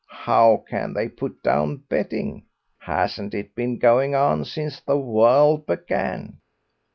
How 0.09 0.63
can 0.67 0.95
they 0.95 1.07
put 1.09 1.43
down 1.43 1.83
betting? 1.87 2.45
Hasn't 2.79 3.35
it 3.35 3.53
been 3.53 3.77
going 3.77 4.15
on 4.15 4.45
since 4.45 4.79
the 4.79 4.97
world 4.97 5.67
began? 5.67 6.39